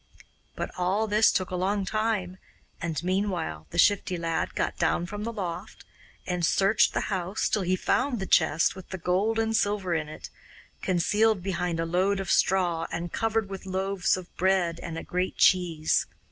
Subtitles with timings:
[0.55, 2.39] But all this took a long time,
[2.81, 5.85] and meanwhile the Shifty Lad got down from the loft,
[6.25, 10.09] and searched the house till he found the chest with the gold and silver in
[10.09, 10.31] it,
[10.81, 15.37] concealed behind a load of straw and covered with loaves of bread and a great
[15.37, 16.07] cheese.